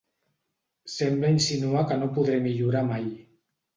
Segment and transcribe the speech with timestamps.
[0.93, 3.09] Sembla insinuar que no podré millorar mai.